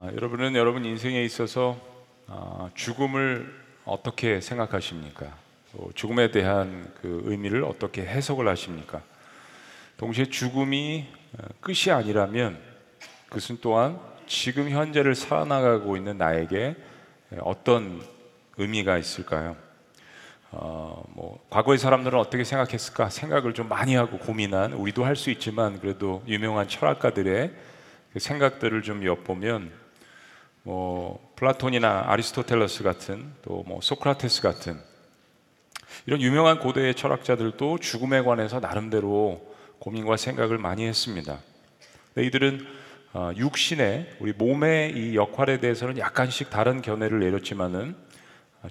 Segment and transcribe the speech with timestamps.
[0.00, 1.76] 아, 여러분은 여러분 인생에 있어서
[2.28, 3.52] 아, 죽음을
[3.84, 5.36] 어떻게 생각하십니까?
[5.72, 9.02] 또 죽음에 대한 그 의미를 어떻게 해석을 하십니까?
[9.96, 11.04] 동시에 죽음이
[11.36, 12.60] 어, 끝이 아니라면
[13.26, 13.98] 그것은 또한
[14.28, 16.76] 지금 현재를 살아나가고 있는 나에게
[17.40, 18.00] 어떤
[18.56, 19.56] 의미가 있을까요?
[20.52, 25.80] 어, 뭐 과거의 사람들은 어떻게 생각했을까 생각을 좀 많이 하고 고민한 우리도 할 수 있지만
[25.80, 27.50] 그래도 유명한 철학가들의
[28.12, 29.87] 그 생각들을 좀 엿보면
[30.68, 34.78] 뭐 플라톤이나 아리스토텔레스 같은 또 뭐 소크라테스 같은
[36.04, 39.40] 이런 유명한 고대의 철학자들도 죽음에 관해서 나름대로
[39.78, 41.38] 고민과 생각을 많이 했습니다.
[42.18, 42.66] 이들은
[43.14, 47.96] 어, 육신의 우리 몸의 이 역할에 대해서는 약간씩 다른 견해를 내렸지만은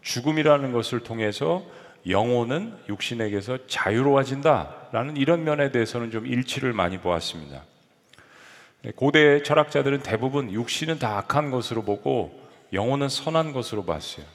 [0.02, 1.66] 죽음이라는 것을 통해서
[2.08, 7.64] 영혼은 육신에게서 자유로워진다라는 이런 면에 대해서는 좀 일치를 많이 보았습니다.
[8.84, 12.40] 네, 고대 철학자들은 대부분 육신은 다 악한 것으로 보고
[12.74, 14.26] 영혼은 선한 것으로 봤어요.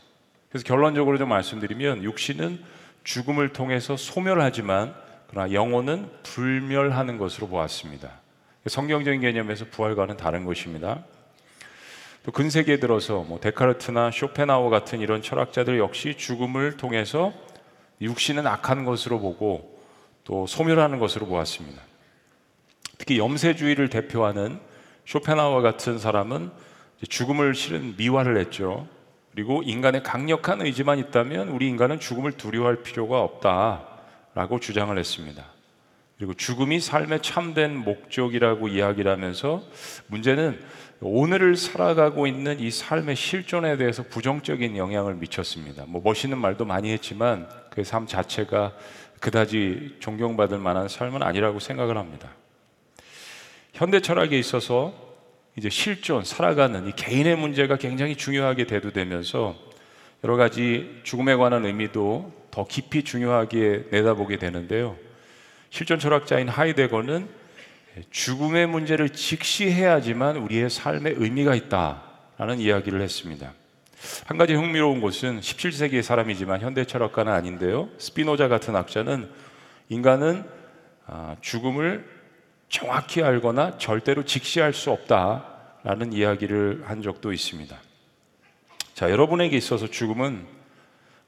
[0.49, 2.63] 그래서 결론적으로 좀 말씀드리면 육신은
[3.05, 4.95] 죽음을 통해서 소멸하지만
[5.29, 8.11] 그러나 영혼은 불멸하는 것으로 보았습니다.
[8.67, 11.05] 성경적인 개념에서 부활과는 다른 것입니다.
[12.25, 17.33] 또 근세기에 들어서 뭐 데카르트나 쇼펜하우 같은 이런 철학자들 역시 죽음을 통해서
[18.01, 19.81] 육신은 악한 것으로 보고
[20.25, 21.83] 또 소멸하는 것으로 보았습니다.
[23.03, 24.61] 특히 염세주의를 대표하는
[25.07, 26.53] 쇼펜하우와 같은 사람은
[27.09, 28.87] 죽음을 실은 미화를 했죠.
[29.33, 35.45] 그리고 인간의 강력한 의지만 있다면 우리 인간은 죽음을 두려워할 필요가 없다라고 주장을 했습니다.
[36.17, 39.65] 그리고 죽음이 삶의 참된 목적이라고 이야기를 하면서
[40.07, 40.61] 문제는
[41.01, 45.87] 오늘을 살아가고 있는 이 삶의 실존에 대해서 부정적인 영향을 미쳤습니다.
[45.89, 48.75] 뭐 멋있는 말도 많이 했지만 그 삶 자체가
[49.19, 52.29] 그다지 존경받을 만한 삶은 아니라고 생각을 합니다.
[53.73, 54.95] 현대 철학에 있어서
[55.57, 59.55] 이제 실존, 살아가는 이 개인의 문제가 굉장히 중요하게 대두되면서
[60.25, 64.97] 여러 가지 죽음에 관한 의미도 더 깊이 중요하게 내다보게 되는데요.
[65.71, 67.29] 실존 철학자인 하이데거는
[68.11, 73.53] 죽음의 문제를 직시해야지만 우리의 삶에 의미가 있다라는 이야기를 했습니다.
[74.27, 77.89] 한 가지 흥미로운 것은 17세기의 사람이지만 현대 철학가는 아닌데요.
[77.99, 79.31] 스피노자 같은 학자는
[79.89, 80.45] 인간은
[81.07, 82.22] 아, 죽음을
[82.73, 87.77] 정확히 알거나 절대로 직시할 수 없다라는 이야기를 한 적도 있습니다.
[88.95, 90.47] 자, 여러분에게 있어서 죽음은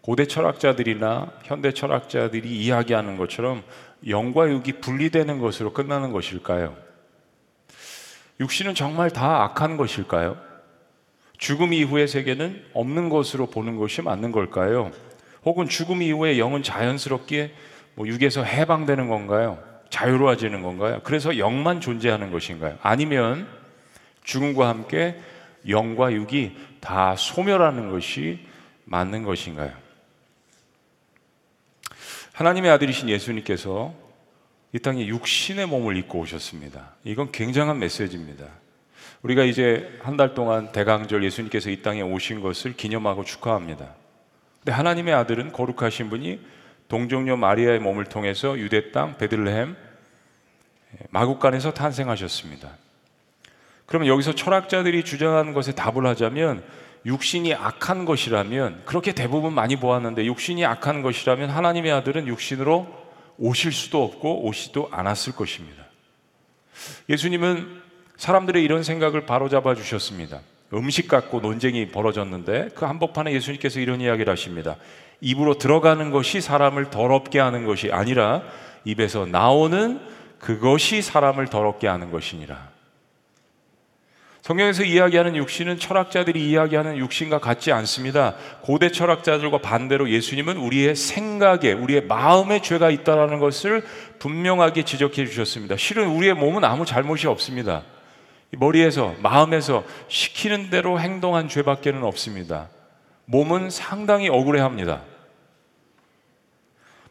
[0.01, 3.63] 고대 철학자들이나 현대 철학자들이 이야기하는 것처럼
[4.09, 6.75] 영과 육이 분리되는 것으로 끝나는 것일까요?
[8.41, 10.39] 육신은 정말 다 악한 것일까요?
[11.37, 14.93] 죽음 이후의 세계는 없는 것으로 보는 것이 맞는 걸까요?
[15.45, 17.53] 혹은 죽음 이후에 영은 자연스럽게
[17.97, 19.74] 뭐 육에서 해방되는 건가요?
[19.91, 21.01] 자유로워지는 건가요?
[21.05, 22.79] 그래서 영만 존재하는 것인가요?
[22.83, 23.47] 아니면
[24.25, 25.21] 죽음과 함께
[25.69, 28.41] 영과 육이 다 소멸하는 것이
[28.85, 29.73] 맞는 것인가요?
[32.33, 33.95] 하나님의 아들이신 예수님께서
[34.73, 36.95] 이 땅에 육신의 몸을 입고 오셨습니다.
[37.05, 38.47] 이건 굉장한 메시지입니다.
[39.23, 43.95] 우리가 이제 한 달 동안 대강절 예수님께서 이 땅에 오신 것을 기념하고 축하합니다.
[44.61, 46.41] 근데 하나님의 아들은 거룩하신 분이
[46.95, 49.75] 동정녀 마리아의 몸을 통해서 유대 땅 베들레헴
[51.11, 52.71] 마국간에서 탄생하셨습니다.
[53.85, 56.63] 그러면 여기서 철학자들이 주장하는 것에 답을 하자면
[57.05, 62.87] 육신이 악한 것이라면 그렇게 대부분 많이 보았는데 육신이 악한 것이라면 하나님의 아들은 육신으로
[63.39, 65.83] 오실 수도 없고 오시도 않았을 것입니다.
[67.09, 67.83] 예수님은
[68.19, 70.43] 사람들의 이런 생각을 바로잡아 주셨습니다.
[70.73, 74.77] 음식 갖고 논쟁이 벌어졌는데 그 한복판에 예수님께서 이런 이야기를 하십니다.
[75.21, 78.43] 입으로 들어가는 것이 사람을 더럽게 하는 것이 아니라
[78.85, 80.01] 입에서 나오는
[80.39, 82.75] 그것이 사람을 더럽게 하는 것이니라.
[84.45, 88.35] 성경에서 이야기하는 육신은 철학자들이 이야기하는 육신과 같지 않습니다.
[88.61, 93.83] 고대 철학자들과 반대로 예수님은 우리의 생각에, 우리의 마음에 죄가 있다는 것을
[94.19, 95.79] 분명하게 지적해 주셨습니다.
[95.79, 97.85] 실은 우리의 몸은 아무 잘못이 없습니다.
[98.51, 102.69] 머리에서, 마음에서 시키는 대로 행동한 죄밖에는 없습니다.
[103.27, 105.03] 몸은 상당히 억울해 합니다.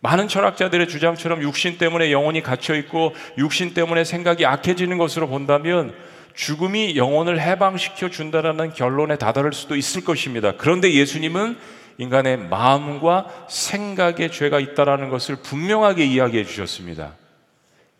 [0.01, 5.95] 많은 철학자들의 주장처럼 육신 때문에 영혼이 갇혀 있고 육신 때문에 생각이 악해지는 것으로 본다면
[6.35, 10.53] 죽음이 영혼을 해방시켜 준다라는 결론에 다다를 수도 있을 것입니다.
[10.57, 11.57] 그런데 예수님은
[11.99, 17.15] 인간의 마음과 생각에 죄가 있다라는 것을 분명하게 이야기해 주셨습니다.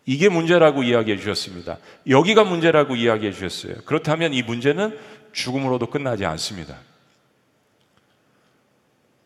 [0.04, 1.78] 이게 문제라고 이야기해 주셨습니다.
[2.08, 3.76] 여기가 문제라고 이야기해 주셨어요.
[3.86, 4.98] 그렇다면 이 문제는
[5.32, 6.76] 죽음으로도 끝나지 않습니다.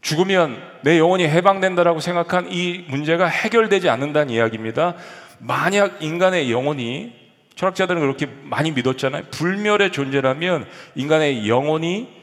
[0.00, 4.94] 죽으면 내 영혼이 해방된다라고 생각한 이 문제가 해결되지 않는다는 이야기입니다.
[5.38, 7.12] 만약 인간의 영혼이
[7.54, 9.24] 철학자들은 그렇게 많이 믿었잖아요.
[9.30, 12.18] 불멸의 존재라면 인간의 영혼이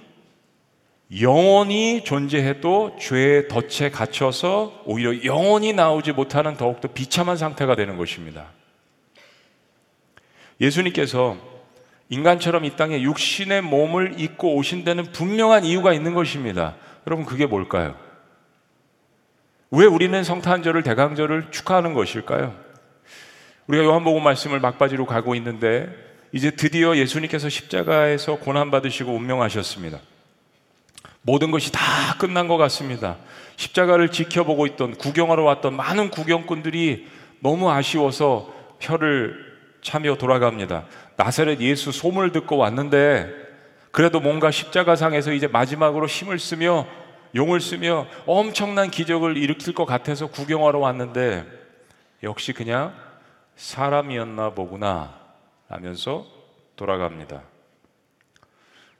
[1.20, 8.48] 영원히 존재해도 죄의 덫에 갇혀서 오히려 영원히 나오지 못하는 더욱더 비참한 상태가 되는 것입니다.
[10.60, 11.38] 예수님께서
[12.10, 16.76] 인간처럼 이 땅에 육신의 몸을 입고 오신 데는 분명한 이유가 있는 것입니다.
[17.08, 17.96] 여러분, 그게 뭘까요?
[19.72, 22.56] 왜 우리는 성탄절을 대강절을 축하하는 것일까요?
[23.68, 25.90] 우리가 요한복음 말씀을 막바지로 가고 있는데
[26.32, 30.00] 이제 드디어 예수님께서 십자가에서 고난 받으시고 운명하셨습니다.
[31.22, 31.82] 모든 것이 다
[32.20, 33.18] 끝난 것 같습니다.
[33.58, 37.08] 십자가를 지켜보고 있던 구경하러 왔던 많은 구경꾼들이
[37.40, 39.36] 너무 아쉬워서 혀를
[39.82, 40.86] 차며 돌아갑니다.
[41.16, 43.45] 나사렛 예수 소문을 듣고 왔는데
[43.96, 46.86] 그래도 뭔가 십자가상에서 이제 마지막으로 힘을 쓰며
[47.34, 51.46] 용을 쓰며 엄청난 기적을 일으킬 것 같아서 구경하러 왔는데
[52.22, 52.94] 역시 그냥
[53.56, 55.18] 사람이었나 보구나
[55.70, 56.26] 하면서
[56.76, 57.42] 돌아갑니다.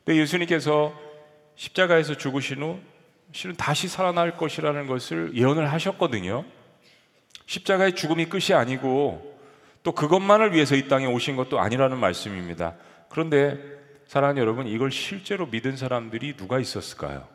[0.06, 0.98] 근데 예수님께서
[1.58, 2.80] 십자가에서 죽으신 후
[3.34, 6.46] 실은 다시 살아날 것이라는 것을 예언을 하셨거든요.
[7.48, 9.40] 십자가의 죽음이 끝이 아니고
[9.84, 12.76] 또 그것만을 위해서 이 땅에 오신 것도 아니라는 말씀입니다.
[13.10, 13.76] 그런데
[14.08, 17.28] 사랑하는 여러분, 이걸 실제로 믿은 사람들이 누가 있었을까요?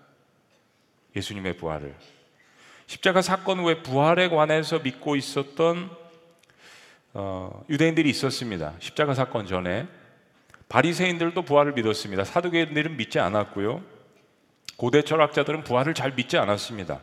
[1.17, 1.95] 예수님의 부활을.
[2.87, 5.91] 십자가 사건 후에 부활에 관해서 믿고 있었던
[7.13, 8.75] 어, 유대인들이 있었습니다.
[8.79, 9.87] 십자가 사건 전에
[10.69, 12.25] 바리새인들도 부활을 믿었습니다.
[12.25, 13.83] 사두개인들은 믿지 않았고요.
[14.77, 17.01] 고대 철학자들은 부활을 잘 믿지 않았습니다.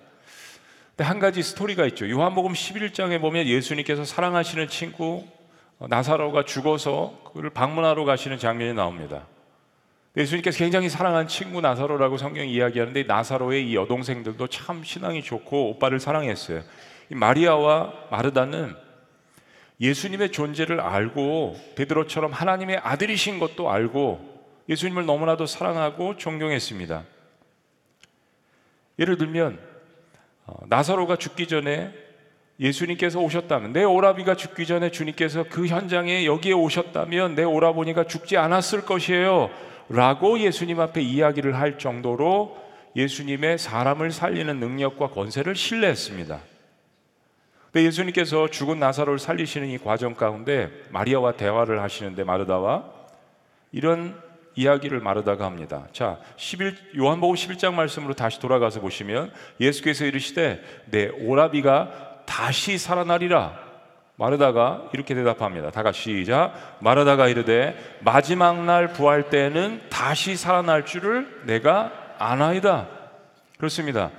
[0.89, 2.09] 근데 한 가지 스토리가 있죠.
[2.09, 5.27] 요한복음 11장에 보면 예수님께서 사랑하시는 친구
[5.79, 9.27] 어, 나사로가 죽어서 그를 방문하러 가시는 장면이 나옵니다.
[10.17, 16.63] 예수님께서 굉장히 사랑하는 친구 나사로라고 성경이 이야기하는데 나사로의 이 여동생들도 참 신앙이 좋고 오빠를 사랑했어요.
[17.11, 18.75] 이 마리아와 마르다는
[19.79, 24.37] 예수님의 존재를 알고 베드로처럼 하나님의 아들이신 것도 알고
[24.67, 27.03] 예수님을 너무나도 사랑하고 존경했습니다.
[28.97, 29.59] 예를 들면
[30.47, 31.93] 어, 나사로가 죽기 전에
[32.59, 38.81] 예수님께서 오셨다면 내 오라비가 죽기 전에 주님께서 그 현장에 여기에 오셨다면 내 오라보니가 죽지 않았을
[38.85, 39.51] 것이에요.
[39.89, 42.57] 라고 예수님 앞에 이야기를 할 정도로
[42.95, 46.39] 예수님의 사람을 살리는 능력과 권세를 신뢰했습니다.
[47.71, 52.85] 근데 예수님께서 죽은 나사로를 살리시는 이 과정 가운데 마리아와 대화를 하시는데 마르다와
[53.71, 54.19] 이런
[54.55, 55.87] 이야기를 마르다가 합니다.
[55.93, 63.66] 자, 11 요한복음 11장 말씀으로 다시 돌아가서 보시면 예수께서 이르시되 내 오라비가 다시 살아나리라.
[64.17, 65.69] 마르다가 이렇게 대답합니다.
[65.71, 66.77] 다 같이 시작.
[66.81, 72.87] 마르다가 이르되 마지막 날 부활 때는 다시 살아날 줄을 내가 아나이다.
[73.57, 74.09] 그렇습니다.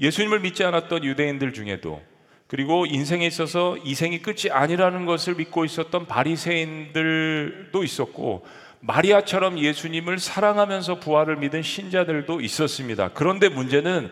[0.00, 2.00] 예수님을 믿지 않았던 유대인들 중에도
[2.46, 8.46] 그리고 인생에 있어서 이생이 끝이 아니라는 것을 믿고 있었던 바리새인들도 있었고
[8.80, 13.10] 마리아처럼 예수님을 사랑하면서 부활을 믿은 신자들도 있었습니다.
[13.12, 14.10] 그런데 문제는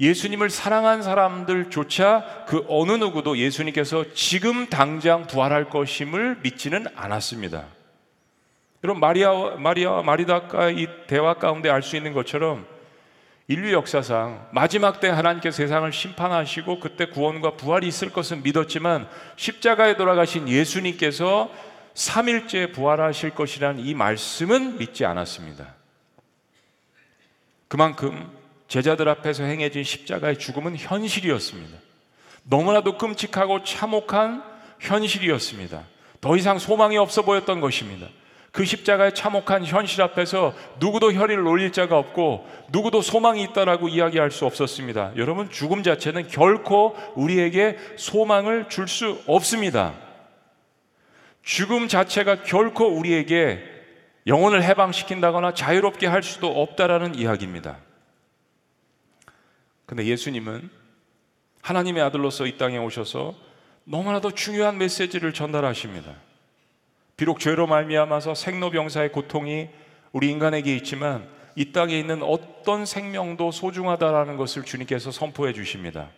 [0.00, 7.66] 예수님을 사랑한 사람들조차 그 어느 누구도 예수님께서 지금 당장 부활할 것임을 믿지는 않았습니다.
[8.82, 12.66] 여러분 마리아 마리아와 마리다가 이 대화 가운데 알 수 있는 것처럼
[13.46, 19.06] 인류 역사상 마지막 때 하나님께서 세상을 심판하시고 그때 구원과 부활이 있을 것은 믿었지만
[19.36, 21.50] 십자가에 돌아가신 예수님께서
[21.94, 25.74] 3일째 부활하실 것이라는 이 말씀은 믿지 않았습니다.
[27.68, 28.39] 그만큼
[28.70, 31.76] 제자들 앞에서 행해진 십자가의 죽음은 현실이었습니다.
[32.44, 34.44] 너무나도 끔찍하고 참혹한
[34.78, 35.82] 현실이었습니다.
[36.20, 38.06] 더 이상 소망이 없어 보였던 것입니다.
[38.52, 44.46] 그 십자가의 참혹한 현실 앞에서 누구도 혈의를 올릴 자가 없고 누구도 소망이 있다라고 이야기할 수
[44.46, 45.14] 없었습니다.
[45.16, 49.94] 여러분 죽음 자체는 결코 우리에게 소망을 줄 수 없습니다.
[51.42, 53.64] 죽음 자체가 결코 우리에게
[54.28, 57.89] 영혼을 해방시킨다거나 자유롭게 할 수도 없다라는 이야기입니다.
[59.90, 60.70] 근데 예수님은
[61.62, 63.34] 하나님의 아들로서 이 땅에 오셔서
[63.82, 66.14] 너무나도 중요한 메시지를 전달하십니다.
[67.16, 69.68] 비록 죄로 말미암아서 생로병사의 고통이
[70.12, 76.10] 우리 인간에게 있지만 이 땅에 있는 어떤 생명도 소중하다라는 것을 주님께서 선포해 주십니다.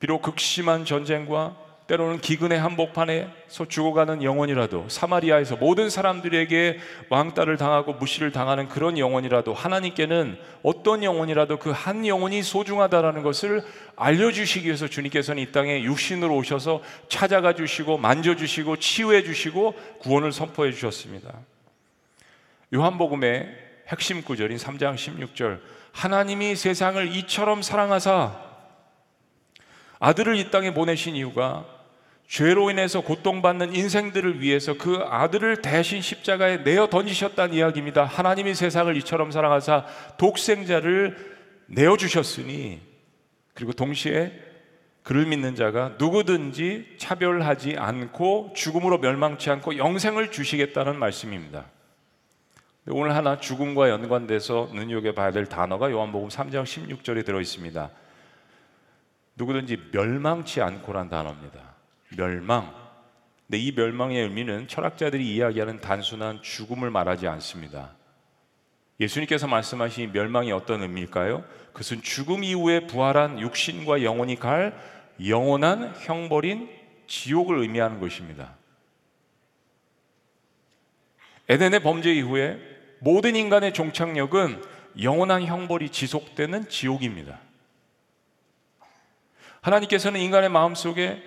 [0.00, 1.56] 비록 극심한 전쟁과
[1.90, 6.78] 때로는 기근의 한복판에 서 죽어가는 영혼이라도 사마리아에서 모든 사람들에게
[7.08, 13.64] 왕따를 당하고 무시를 당하는 그런 영혼이라도 하나님께는 어떤 영혼이라도 그 한 영혼이 소중하다라는 것을
[13.96, 21.32] 알려주시기 위해서 주님께서는 이 땅에 육신으로 오셔서 찾아가 주시고 만져주시고 치유해 주시고 구원을 선포해 주셨습니다.
[22.74, 23.48] 요한복음의
[23.88, 25.60] 핵심 구절인 3장 16절
[25.92, 28.38] 하나님이 세상을 이처럼 사랑하사
[29.98, 31.79] 아들을 이 땅에 보내신 이유가
[32.30, 38.04] 죄로 인해서 고통받는 인생들을 위해서 그 아들을 대신 십자가에 내어 던지셨다는 이야기입니다.
[38.04, 39.84] 하나님이 세상을 이처럼 사랑하사
[40.16, 41.16] 독생자를
[41.66, 42.82] 내어 주셨으니
[43.52, 44.32] 그리고 동시에
[45.02, 51.64] 그를 믿는 자가 누구든지 차별하지 않고 죽음으로 멸망치 않고 영생을 주시겠다는 말씀입니다.
[52.86, 57.90] 오늘 하나 죽음과 연관돼서 눈여겨 봐야 될 단어가 요한복음 3장 16절에 들어 있습니다.
[59.34, 61.79] 누구든지 멸망치 않고란 단어입니다.
[62.16, 62.74] 멸망.
[63.46, 67.96] 근데 이 멸망의 의미는 철학자들이 이야기하는 단순한 죽음을 말하지 않습니다.
[69.00, 71.42] 예수님께서 말씀하신 멸망이 어떤 의미일까요?
[71.72, 74.78] 그것은 죽음 이후에 부활한 육신과 영혼이 갈
[75.26, 76.68] 영원한 형벌인
[77.06, 78.54] 지옥을 의미하는 것입니다.
[81.48, 82.60] 에덴의 범죄 이후에
[83.00, 84.62] 모든 인간의 종착역은
[85.02, 87.40] 영원한 형벌이 지속되는 지옥입니다.
[89.60, 91.22] 하나님께서는 인간의 마음 속에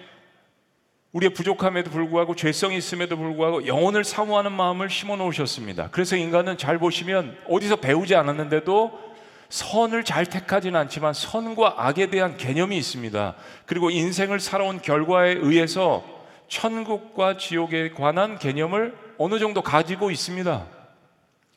[1.14, 5.90] 우리의 부족함에도 불구하고 죄성이 있음에도 불구하고 영혼을 사모하는 마음을 심어 놓으셨습니다.
[5.92, 9.14] 그래서 인간은 잘 보시면 어디서 배우지 않았는데도
[9.50, 13.36] 선을 잘 택하지는 않지만 선과 악에 대한 개념이 있습니다.
[13.68, 16.04] 그리고 인생을 살아온 결과에 의해서
[16.48, 20.66] 천국과 지옥에 관한 개념을 어느 정도 가지고 있습니다.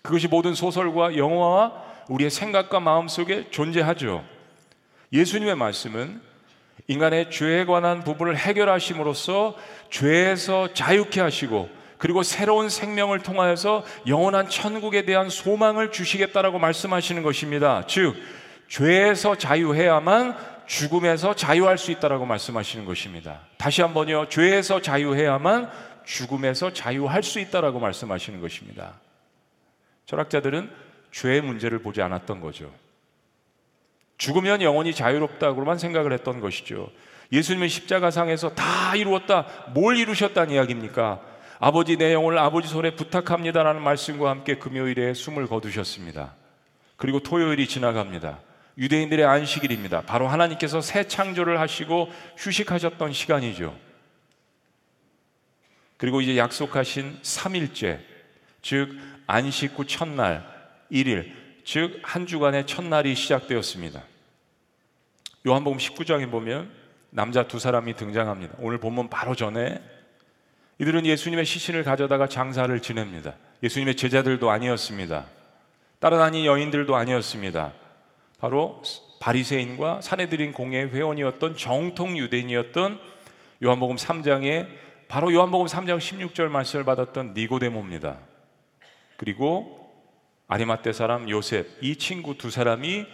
[0.03, 4.23] 그것이 모든 소설과 영화와 우리의 생각과 마음 속에 존재하죠.
[5.15, 6.21] 예수님의 말씀은
[6.89, 9.57] 인간의 죄에 관한 부분을 해결하심으로써
[9.91, 11.69] 죄에서 자유케 하시고
[11.99, 17.85] 그리고 새로운 생명을 통하여서 영원한 천국에 대한 소망을 주시겠다라고 말씀하시는 것입니다.
[17.87, 18.15] 즉
[18.69, 23.41] 죄에서 자유해야만 죽음에서 자유할 수 있다라고 말씀하시는 것입니다.
[23.57, 24.29] 다시 한번요.
[24.29, 25.71] 죄에서 자유해야만
[26.05, 28.95] 죽음에서 자유할 수 있다라고 말씀하시는 것입니다.
[30.07, 30.71] 철학자들은
[31.13, 32.71] 죄의 문제를 보지 않았던 거죠.
[34.27, 36.91] 죽으면 영원히 자유롭다고만 생각을 했던 것이죠.
[37.31, 39.47] 예수님은 십자가상에서 다 이루었다.
[39.73, 41.21] 뭘 이루셨다는 이야기입니까?
[41.61, 46.35] 아버지 내 영혼을 아버지 손에 부탁합니다라는 말씀과 함께 금요일에 숨을 거두셨습니다.
[46.97, 48.41] 그리고 토요일이 지나갑니다.
[48.79, 50.03] 유대인들의 안식일입니다.
[50.03, 53.77] 바로 하나님께서 새 창조를 하시고 휴식하셨던 시간이죠.
[55.99, 58.01] 그리고 이제 약속하신 3일째,
[58.61, 58.91] 즉
[59.29, 60.45] 안식 후 첫날
[60.91, 61.33] 1일,
[61.65, 64.03] 즉 한 주간의 첫날이 시작되었습니다.
[65.47, 66.73] 요한복음 19장에 보면
[67.11, 68.57] 남자 두 사람이 등장합니다.
[68.59, 69.81] 오늘 본문 바로 전에
[70.79, 73.35] 이들은 예수님의 시신을 가져다가 장사를 지냅니다.
[73.63, 75.27] 예수님의 제자들도 아니었습니다.
[76.01, 77.73] 따라다닌 여인들도 아니었습니다.
[78.41, 78.83] 바로
[79.21, 82.99] 바리새인과 사내들인 공예 회원이었던 정통 유대인이었던
[83.63, 84.67] 요한복음 3장에
[85.07, 88.19] 바로 요한복음 3장 16절 말씀을 받았던 니고데모입니다.
[89.17, 89.87] 그리고
[90.49, 93.07] 아리마떼 사람 요셉 이 친구 두 사람이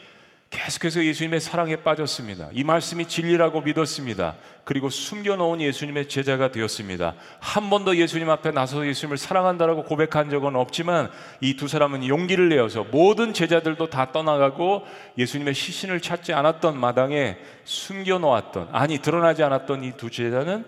[0.53, 2.51] 계속해서 예수님의 사랑에 빠졌습니다.
[2.53, 4.37] 이 말씀이 진리라고 믿었습니다.
[4.65, 7.15] 그리고 숨겨놓은 예수님의 제자가 되었습니다.
[7.41, 12.85] 한 번도 예수님 앞에 나서 예수님을 사랑한다라고 고백한 적은 없지만 이 두 사람은 용기를 내어서
[12.85, 14.85] 모든 제자들도 다 떠나가고
[15.17, 20.67] 예수님의 시신을 찾지 않았던 마당에 숨겨놓았던 아니 드러나지 않았던 이 두 제자는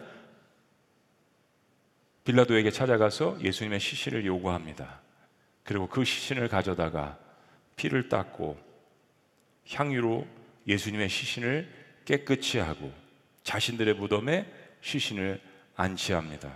[2.24, 5.00] 빌라도에게 찾아가서 예수님의 시신을 요구합니다.
[5.62, 7.18] 그리고 그 시신을 가져다가
[7.76, 8.73] 피를 닦고
[9.70, 10.26] 향유로
[10.66, 11.68] 예수님의 시신을
[12.04, 12.92] 깨끗이 하고
[13.42, 14.46] 자신들의 무덤에
[14.80, 15.40] 시신을
[15.76, 16.52] 안치합니다.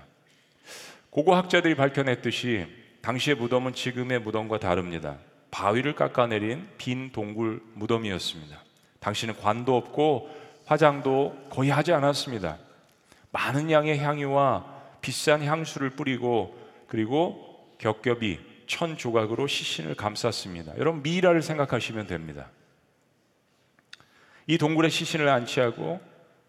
[1.11, 2.67] 고고 학자들이 밝혀냈듯이
[3.03, 5.19] 당시의 무덤은 지금의 무덤과 다릅니다.
[5.51, 8.63] 바위를 깎아내린 빈 동굴 무덤이었습니다.
[9.01, 10.31] 당시는 관도 없고
[10.67, 12.59] 화장도 거의 하지 않았습니다.
[13.31, 20.77] 많은 양의 향유와 비싼 향수를 뿌리고 그리고 겹겹이 천 조각으로 시신을 감쌌습니다.
[20.77, 22.51] 여러분 미라를 생각하시면 됩니다.
[24.49, 26.01] 이 동굴에 시신을 안치하고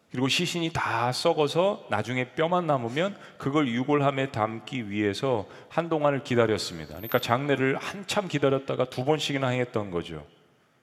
[0.10, 6.96] 그리고 시신이 다 썩어서 나중에 뼈만 남으면 그걸 유골함에 담기 위해서 한동안을 기다렸습니다.
[6.96, 10.26] 그러니까 장례를 한참 기다렸다가 두 번씩이나 했던 거죠.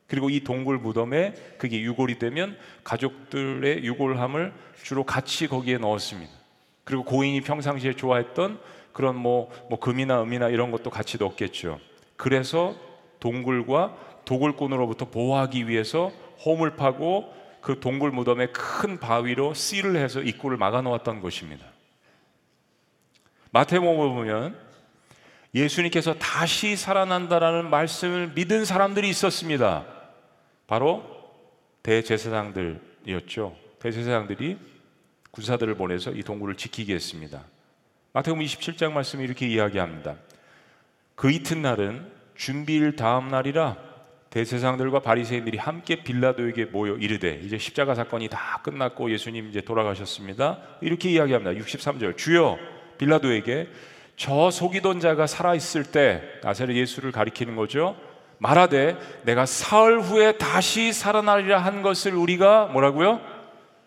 [0.07, 4.53] 그리고 이 동굴 무덤에 그게 유골이 되면 가족들의 유골함을
[4.85, 6.31] 주로 같이 거기에 넣었습니다.
[6.85, 8.61] 그리고 고인이 평상시에 좋아했던
[8.93, 11.81] 그런 뭐, 뭐 금이나 음이나 이런 것도 같이 넣었겠죠.
[12.17, 12.77] 그래서
[13.19, 13.97] 동굴과
[14.27, 16.13] 도굴꾼으로부터 보호하기 위해서
[16.45, 21.67] 홈을 파고 그 동굴 무덤에 큰 바위로 씨를 해서 입구를 막아 놓았던 것입니다.
[23.51, 24.59] 마태복음을 보면
[25.55, 29.87] 예수님께서 다시 살아난다라는 말씀을 믿은 사람들이 있었습니다.
[30.67, 31.05] 바로
[31.83, 33.57] 대제사장들이었죠.
[33.81, 34.59] 대제사장들이
[35.31, 37.45] 군사들을 보내서 이 동굴을 지키게 했습니다.
[38.13, 40.17] 마태복음 27장 말씀이 이렇게 이야기합니다.
[41.15, 43.77] 그 이튿날은 준비일 다음 날이라
[44.37, 50.59] 대세상들과 바리새인들이 함께 빌라도에게 모여 이르되 이제 십자가 사건이 다 끝났고 예수님 이제 돌아가셨습니다.
[50.83, 51.59] 이렇게 이야기합니다.
[51.59, 52.59] 63절 주여
[52.99, 53.71] 빌라도에게
[54.17, 57.97] 저 속이던 자가 살아 있을 때 나사렛 예수를 가리키는 거죠.
[58.37, 63.23] 말하되 내가 사흘 후에 다시 살아나리라 한 것을 우리가 뭐라고요?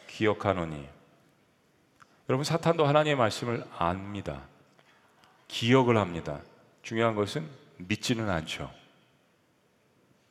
[0.08, 0.84] 기억하노니.
[2.28, 4.42] 여러분 사탄도 하나님의 말씀을 압니다.
[5.48, 6.40] 기억을 합니다.
[6.82, 7.46] 중요한 것은
[7.78, 8.79] 믿지는 않죠.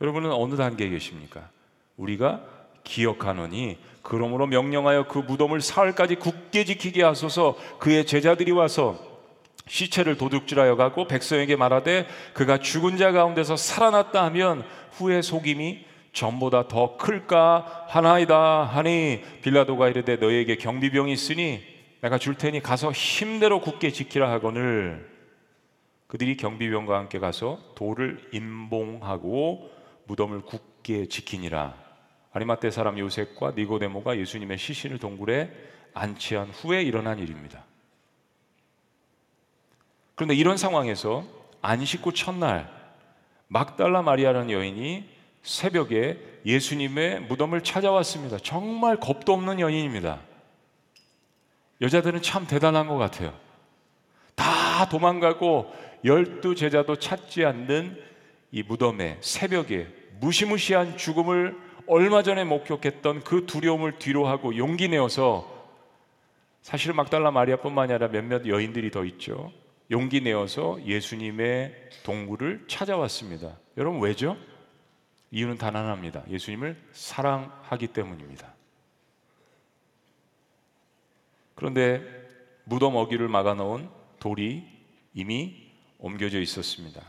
[0.00, 1.48] 여러분은 어느 단계에 계십니까?
[1.96, 2.42] 우리가
[2.84, 8.98] 기억하노니 그러므로 명령하여 그 무덤을 사흘까지 굳게 지키게 하소서 그의 제자들이 와서
[9.66, 16.96] 시체를 도둑질하여 가고 백성에게 말하되 그가 죽은 자 가운데서 살아났다 하면 후에 속임이 전보다 더
[16.96, 21.60] 클까 하나이다 하니 빌라도가 이르되 너에게 경비병이 있으니
[22.00, 25.06] 내가 줄 테니 가서 힘대로 굳게 지키라 하거늘
[26.06, 29.77] 그들이 경비병과 함께 가서 돌을 임봉하고
[30.08, 31.74] 무덤을 굳게 지키니라.
[32.32, 35.52] 아리마떼 사람 요셉과 니고데모가 예수님의 시신을 동굴에
[35.94, 37.64] 안치한 후에 일어난 일입니다.
[40.14, 41.24] 그런데 이런 상황에서
[41.62, 42.68] 안식구 첫날
[43.46, 45.08] 막달라 마리아라는 여인이
[45.42, 48.38] 새벽에 예수님의 무덤을 찾아왔습니다.
[48.38, 50.20] 정말 겁도 없는 여인입니다.
[51.80, 53.32] 여자들은 참 대단한 것 같아요.
[54.34, 55.72] 다 도망가고
[56.04, 58.00] 열두 제자도 찾지 않는
[58.50, 61.56] 이 무덤에 새벽에 무시무시한 죽음을
[61.87, 65.56] 얼마 전에 목격했던 그 두려움을 뒤로하고 용기 내어서
[66.62, 69.52] 사실 막달라 마리아뿐만 아니라 몇몇 여인들이 더 있죠.
[69.90, 73.56] 용기 내어서 예수님의 동굴을 찾아왔습니다.
[73.78, 74.37] 여러분 왜죠?
[75.30, 76.25] 이유는 단 하나입니다.
[76.28, 78.52] 예수님을 사랑하기 때문입니다.
[81.54, 82.02] 그런데
[82.64, 84.64] 무덤 어귀를 막아놓은 돌이
[85.14, 87.02] 이미 옮겨져 있었습니다.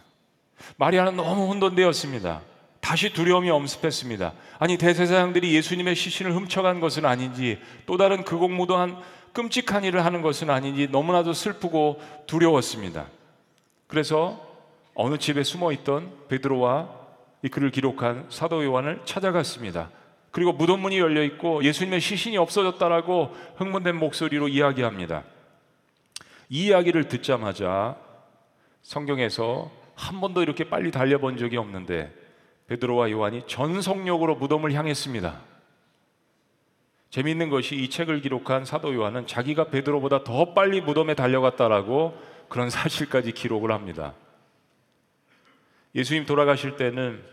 [0.78, 2.42] 마리아는 너무 혼돈되었습니다.
[2.80, 4.34] 다시 두려움이 엄습했습니다.
[4.58, 8.98] 아니 대세사장들이 예수님의 시신을 훔쳐간 것은 아닌지 또 다른 그 공무도한
[9.34, 13.08] 끔찍한 일을 하는 것은 아닌지 너무나도 슬프고 두려웠습니다.
[13.88, 14.40] 그래서
[14.96, 16.90] 어느 집에 숨어 있던 베드로와
[17.44, 19.90] 이 글을 기록한 사도 요한을 찾아갔습니다.
[20.32, 25.24] 그리고 무덤 문이 열려 있고 예수님의 시신이 없어졌다라고 흥분된 목소리로 이야기합니다.
[26.50, 27.96] 이 이야기를 듣자마자
[28.84, 32.14] 성경에서 한 번도 이렇게 빨리 달려본 적이 없는데
[32.70, 35.42] 베드로와 요한이 전속력으로 무덤을 향했습니다.
[37.10, 42.16] 재미있는 것이 이 책을 기록한 사도 요한은 자기가 베드로보다 더 빨리 무덤에 달려갔다라고
[42.48, 44.14] 그런 사실까지 기록을 합니다.
[45.96, 47.24] 예수님 돌아가실 때는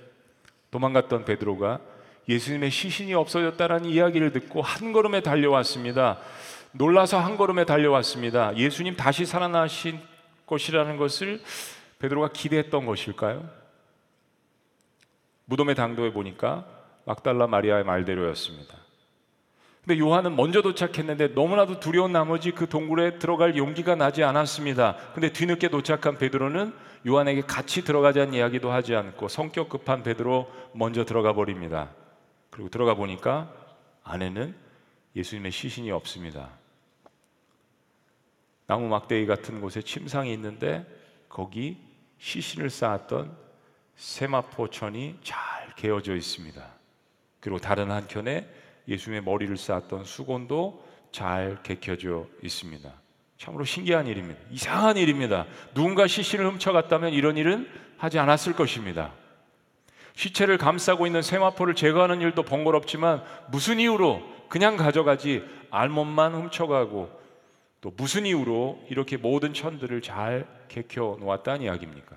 [0.71, 1.81] 도망갔던 베드로가
[2.29, 6.19] 예수님의 시신이 없어졌다라는 이야기를 듣고 한 걸음에 달려왔습니다.
[6.73, 8.57] 놀라서 한 걸음에 달려왔습니다.
[8.57, 10.01] 예수님 다시 살아나신
[10.47, 11.43] 것이라는 것을
[11.99, 13.66] 베드로가 기대했던 것일까요?
[15.47, 16.67] 무덤의 당도에 보니까
[17.05, 18.75] 막달라 마리아의 말대로였습니다.
[19.85, 24.97] 근데 요한은 먼저 도착했는데 너무나도 두려운 나머지 그 동굴에 들어갈 용기가 나지 않았습니다.
[25.15, 26.75] 근데 뒤늦게 도착한 베드로는
[27.07, 31.91] 요한에게 같이 들어가자는 이야기도 하지 않고 성격 급한 베드로 먼저 들어가 버립니다.
[32.51, 33.53] 그리고 들어가 보니까
[34.03, 34.57] 안에는
[35.15, 36.51] 예수님의 시신이 없습니다.
[38.67, 40.85] 나무 막대기 같은 곳에 침상이 있는데
[41.29, 41.79] 거기
[42.19, 43.46] 시신을 쌓았던
[43.97, 46.63] 세마포천이 잘 개어져 있습니다.
[47.41, 48.49] 그리고 다른 한켠에
[48.89, 52.93] 예수님의 머리를 쌓았던 수건도 잘 개켜져 있습니다.
[53.39, 54.41] 참으로 신기한 일입니다.
[54.51, 55.47] 이상한 일입니다.
[55.75, 59.13] 누군가 시신을 훔쳐갔다면 이런 일은 하지 않았을 것입니다.
[60.15, 67.11] 시체를 감싸고 있는 세마포를 제거하는 일도 번거롭지만 무슨 이유로 그냥 가져가지 알몸만 훔쳐가고
[67.83, 72.17] 또 무슨 이유로 이렇게 모든 천들을 잘 개켜 놓았다는 이야기입니까?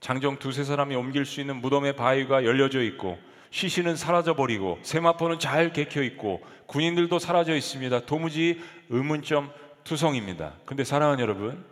[0.00, 3.18] 장정 두세 사람이 옮길 수 있는 무덤의 바위가 열려져 있고
[3.50, 8.06] 시신은 사라져 버리고 세마포는 잘 개켜 있고 군인들도 사라져 있습니다.
[8.06, 9.50] 도무지 의문점
[9.84, 10.54] 투성입니다.
[10.66, 11.64] 근데 사랑하는 여러분,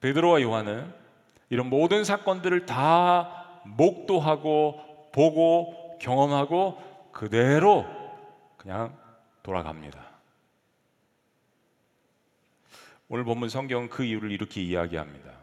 [0.00, 0.92] 베드로와 요한은
[1.50, 7.86] 이런 모든 사건들을 다 목도하고 보고 경험하고 그대로
[8.56, 8.96] 그냥
[9.42, 10.00] 돌아갑니다.
[13.08, 15.41] 오늘 본문 성경은 그 이유를 이렇게 이야기합니다.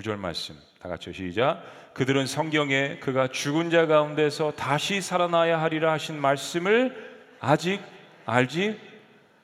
[0.00, 1.62] 구절 말씀 다 같이 시작.
[1.92, 6.96] 그들은 성경에 그가 죽은 자 가운데서 다시 살아나야 하리라 하신 말씀을
[7.38, 7.82] 아직
[8.24, 8.80] 알지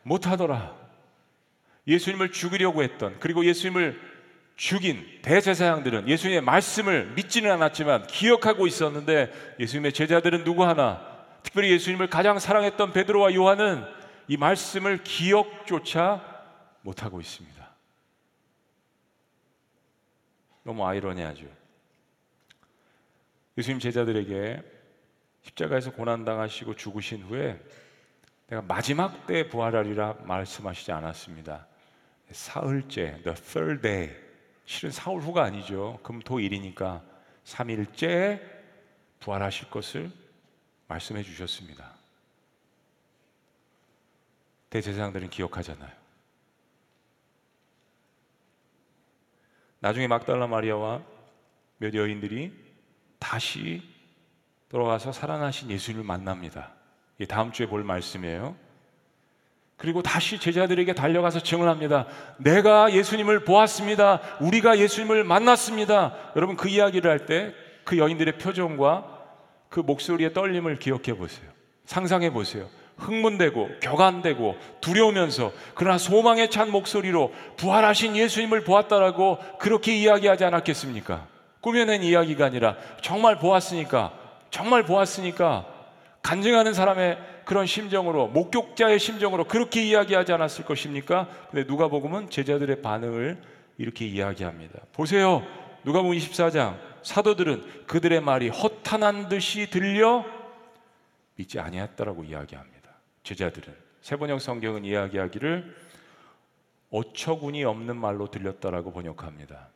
[0.03, 0.75] 못하더라.
[1.87, 4.01] 예수님을 죽이려고 했던 그리고 예수님을
[4.57, 11.03] 죽인 대제사장들은 예수님의 말씀을 믿지는 않았지만 기억하고 있었는데 예수님의 제자들은 누구 하나
[11.43, 13.85] 특별히 예수님을 가장 사랑했던 베드로와 요한은
[14.27, 16.25] 이 말씀을 기억조차
[16.81, 17.56] 못하고 있습니다.
[20.67, 21.47] 너무 아이러니하죠.
[23.57, 24.63] 예수님 제자들에게
[25.43, 27.59] 십자가에서 고난 당하시고 죽으신 후에
[28.49, 31.69] 내가 마지막 때 부활하리라 말씀하시지 않았습니다.
[32.33, 34.17] 사흘째, the third day.
[34.65, 36.01] 실은 사흘 후가 아니죠.
[36.03, 37.05] 금 토 일이니까
[37.45, 38.43] 3일째
[39.21, 40.11] 부활하실 것을
[40.89, 41.93] 말씀해 주셨습니다.
[44.71, 46.06] 대제사장들은 기억하잖아요.
[49.87, 51.01] 나중에 막달라 마리아와
[51.79, 52.53] 몇 여인들이
[53.21, 53.83] 다시
[54.69, 56.73] 돌아와서 살아나신 예수님을 만납니다.
[57.21, 58.57] 이 다음 주에 볼 말씀이에요.
[59.77, 62.09] 그리고 다시 제자들에게 달려가서 증언합니다.
[62.39, 64.21] 내가 예수님을 보았습니다.
[64.41, 66.33] 우리가 예수님을 만났습니다.
[66.35, 69.07] 여러분 그 이야기를 할 때 그 여인들의 표정과
[69.69, 71.49] 그 목소리의 떨림을 기억해 보세요.
[71.85, 72.69] 상상해 보세요.
[72.97, 81.27] 흥분되고 격안되고 두려우면서 그러나 소망에 찬 목소리로 부활하신 예수님을 보았다라고 그렇게 이야기하지 않았겠습니까?
[81.61, 84.13] 꾸며낸 이야기가 아니라 정말 보았으니까
[84.51, 85.67] 정말 보았으니까
[86.23, 91.29] 간증하는 사람의 그런 심정으로 목격자의 심정으로 그렇게 이야기하지 않았을 것입니까?
[91.51, 93.41] 근데 누가복음은 제자들의 반응을
[93.79, 94.81] 이렇게 이야기합니다.
[94.93, 95.45] 보세요.
[95.85, 100.25] 누가복음 24장 사도들은 그들의 말이 허탄한 듯이 들려
[101.37, 102.76] 믿지 아니했다라고 이야기합니다.
[103.27, 105.77] 제자들은 세번역 성경은 이야기하기를
[106.91, 109.69] 어처구니 없는 말로 들렸다라고 번역합니다.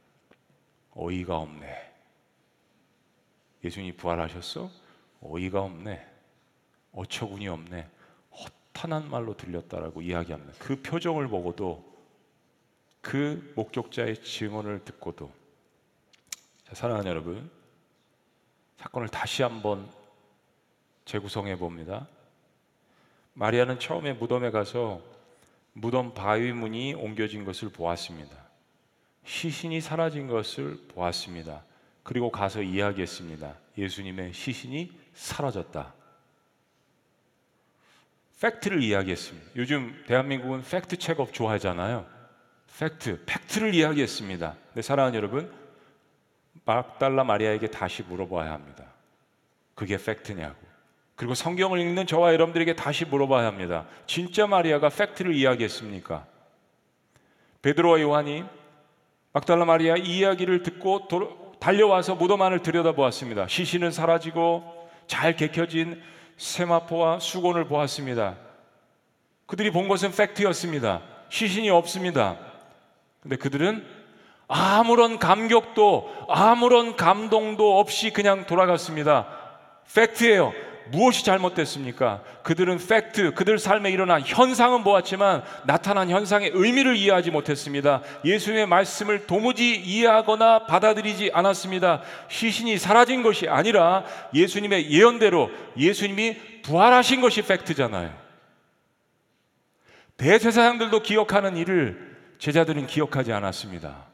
[0.93, 1.93] 어이가 없네.
[3.65, 4.71] 예수님이 부활하셨어?
[5.23, 6.07] 어이가 없네.
[6.93, 7.89] 어처구니 없네.
[8.31, 10.55] 허탄한 말로 들렸다라고 이야기합니다.
[10.61, 11.85] 그 표정을 보고도
[13.01, 15.29] 그 목격자의 증언을 듣고도
[16.69, 17.51] 자, 사랑하는 여러분
[18.77, 19.91] 사건을 다시 한번
[21.05, 22.07] 재구성해 봅니다.
[23.35, 25.03] 마리아는 처음에 무덤에 가서
[25.73, 28.37] 무덤 바위 문이 옮겨진 것을 보았습니다.
[29.25, 31.64] 시신이 사라진 것을 보았습니다.
[32.03, 33.55] 그리고 가서 이야기했습니다.
[33.79, 35.95] 예수님의 시신이 사라졌다.
[38.40, 39.51] 팩트를 이야기했습니다.
[39.57, 42.07] 요즘 대한민국은 팩트 체크업 좋아하잖아요.
[42.79, 44.57] 팩트, 팩트를 이야기했습니다.
[44.75, 45.53] 네, 사랑하는 여러분,
[46.64, 48.87] 막달라 마리아에게 다시 물어봐야 합니다.
[49.75, 50.70] 그게 팩트냐고.
[51.21, 53.85] 그리고 성경을 읽는 저와 여러분들에게 다시 물어봐야 합니다.
[54.07, 56.25] 진짜 마리아가 팩트를 이야기했습니까?
[57.61, 58.45] 베드로와 요한이
[59.35, 63.49] 막달라 마리아 이 이야기를 듣고 도, 달려와서 무덤 안을 들여다보았습니다.
[63.49, 66.01] 시신은 사라지고 잘 개켜진
[66.39, 68.37] 세마포와 수건을 보았습니다.
[69.45, 71.03] 그들이 본 것은 팩트였습니다.
[71.29, 72.39] 시신이 없습니다.
[73.21, 73.87] 근데 그들은
[74.49, 79.27] 아무런 감격도 아무런 감동도 없이 그냥 돌아갔습니다.
[79.95, 80.70] 팩트예요.
[80.90, 82.22] 무엇이 잘못됐습니까?
[82.42, 88.03] 그들은 팩트, 그들 삶에 일어난 현상은 보았지만 나타난 현상의 의미를 이해하지 못했습니다.
[88.24, 92.03] 예수님의 말씀을 도무지 이해하거나 받아들이지 않았습니다.
[92.29, 98.12] 시신이 사라진 것이 아니라 예수님의 예언대로 예수님이 부활하신 것이 팩트잖아요.
[100.16, 104.07] 대제사장들도 기억하는 일을 제자들은 기억하지 않았습니다.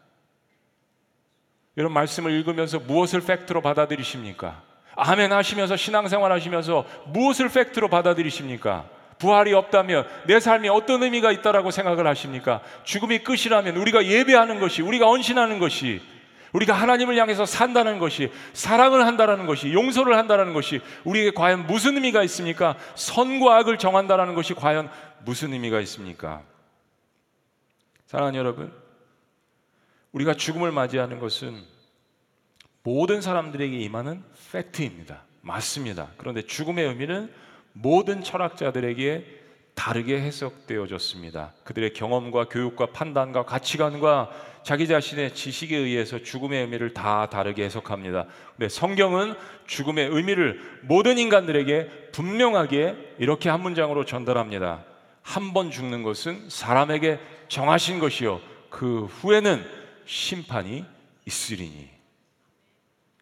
[1.76, 4.65] 이런 말씀을 읽으면서 무엇을 팩트로 받아들이십니까?
[4.96, 8.86] 아멘 하시면서 신앙생활 하시면서 무엇을 팩트로 받아들이십니까?
[9.18, 12.60] 부활이 없다면 내 삶에 어떤 의미가 있다라고 생각을 하십니까?
[12.84, 16.02] 죽음이 끝이라면 우리가 예배하는 것이 우리가 언신하는 것이
[16.52, 22.22] 우리가 하나님을 향해서 산다는 것이 사랑을 한다라는 것이 용서를 한다라는 것이 우리에게 과연 무슨 의미가
[22.24, 22.76] 있습니까?
[22.94, 24.90] 선과 악을 정한다라는 것이 과연
[25.24, 26.42] 무슨 의미가 있습니까?
[28.06, 28.72] 사랑하는 여러분,
[30.12, 31.62] 우리가 죽음을 맞이하는 것은
[32.82, 35.22] 모든 사람들에게 임하는 팩트입니다.
[35.42, 36.08] 맞습니다.
[36.16, 37.30] 그런데 죽음의 의미는
[37.72, 39.24] 모든 철학자들에게
[39.74, 41.52] 다르게 해석되어졌습니다.
[41.64, 44.30] 그들의 경험과 교육과 판단과 가치관과
[44.62, 48.26] 자기 자신의 지식에 의해서 죽음의 의미를 다 다르게 해석합니다.
[48.56, 49.34] 근데 성경은
[49.66, 54.84] 죽음의 의미를 모든 인간들에게 분명하게 이렇게 한 문장으로 전달합니다.
[55.22, 58.40] 한 번 죽는 것은 사람에게 정하신 것이요.
[58.70, 59.64] 그 후에는
[60.06, 60.84] 심판이
[61.26, 61.95] 있으리니.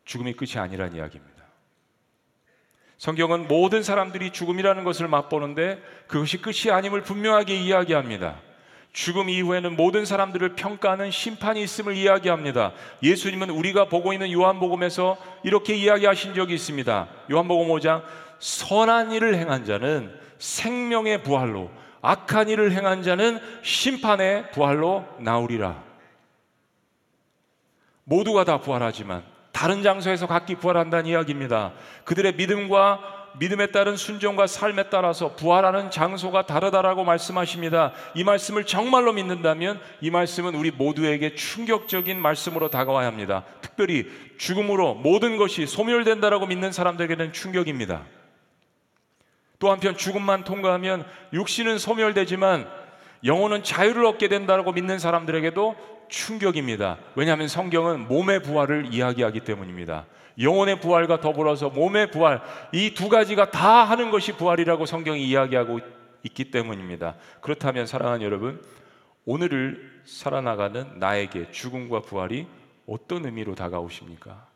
[0.04, 1.34] 죽음이 끝이 아니란 이야기입니다.
[2.98, 8.40] 성경은 모든 사람들이 죽음이라는 것을 맛보는데 그것이 끝이 아님을 분명하게 이야기합니다.
[8.92, 12.72] 죽음 이후에는 모든 사람들을 평가하는 심판이 있음을 이야기합니다.
[13.02, 17.08] 예수님은 우리가 보고 있는 요한복음에서 이렇게 이야기하신 적이 있습니다.
[17.30, 18.04] 요한복음 5장
[18.38, 21.70] 선한 일을 행한 자는 생명의 부활로
[22.02, 25.82] 악한 일을 행한 자는 심판의 부활로 나오리라.
[28.04, 31.72] 모두가 다 부활하지만 다른 장소에서 각기 부활한다는 이야기입니다.
[32.04, 37.92] 그들의 믿음과 믿음에 따른 순종과 삶에 따라서 부활하는 장소가 다르다라고 말씀하십니다.
[38.14, 43.44] 이 말씀을 정말로 믿는다면 이 말씀은 우리 모두에게 충격적인 말씀으로 다가와야 합니다.
[43.60, 48.02] 특별히 죽음으로 모든 것이 소멸된다라고 믿는 사람들에게는 충격입니다.
[49.60, 52.68] 또 한편 죽음만 통과하면 육신은 소멸되지만
[53.24, 55.76] 영혼은 자유를 얻게 된다고 믿는 사람들에게도
[56.08, 56.98] 충격입니다.
[57.14, 60.06] 왜냐하면 성경은 몸의 부활을 이야기하기 때문입니다.
[60.38, 65.80] 영혼의 부활과 더불어서 몸의 부활, 이 두 가지가 다 하는 것이 부활이라고 성경이 이야기하고
[66.24, 67.16] 있기 때문입니다.
[67.40, 68.62] 그렇다면 사랑하는 여러분,
[69.24, 72.46] 오늘을 살아나가는 나에게 죽음과 부활이
[72.86, 74.46] 어떤 의미로 다가오십니까?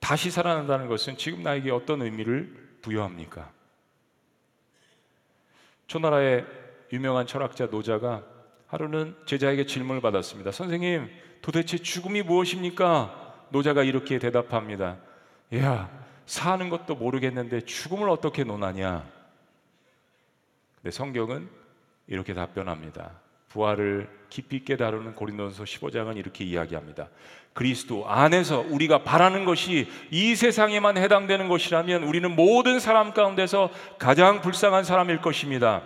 [0.00, 3.50] 다시 살아난다는 것은 지금 나에게 어떤 의미를 부여합니까?
[5.88, 6.46] 초나라의
[6.92, 8.22] 유명한 철학자 노자가
[8.66, 10.52] 하루는 제자에게 질문을 받았습니다.
[10.52, 11.10] 선생님,
[11.42, 13.46] 도대체 죽음이 무엇입니까?
[13.50, 14.98] 노자가 이렇게 대답합니다.
[15.56, 15.90] 야,
[16.26, 19.04] 사는 것도 모르겠는데 죽음을 어떻게 논하냐?
[20.76, 21.48] 근데 성경은
[22.06, 23.10] 이렇게 답변합니다.
[23.48, 27.08] 부활을 깊이 다루는 고린도서 15장은 이렇게 이야기합니다.
[27.54, 34.84] 그리스도 안에서 우리가 바라는 것이 이 세상에만 해당되는 것이라면 우리는 모든 사람 가운데서 가장 불쌍한
[34.84, 35.82] 사람일 것입니다.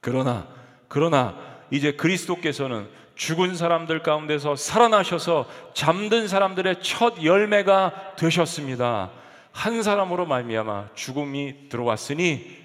[0.00, 0.48] 그러나
[0.88, 1.36] 그러나
[1.70, 9.10] 이제 그리스도께서는 죽은 사람들 가운데서 살아나셔서 잠든 사람들의 첫 열매가 되셨습니다.
[9.52, 12.59] 한 사람으로 말미암아 죽음이 들어왔으니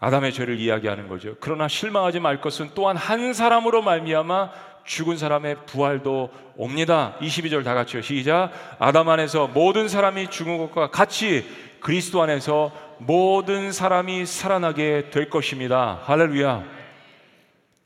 [0.00, 1.36] 아담의 죄를 이야기하는 거죠.
[1.40, 4.52] 그러나 실망하지 말 것은 또한 한 사람으로 말미암아
[4.84, 7.16] 죽은 사람의 부활도 옵니다.
[7.20, 8.00] 22절 다 같이요.
[8.02, 8.52] 시작.
[8.78, 11.44] 아담 안에서 모든 사람이 죽은 것과 같이
[11.80, 16.00] 그리스도 안에서 모든 사람이 살아나게 될 것입니다.
[16.04, 16.54] 할렐루야.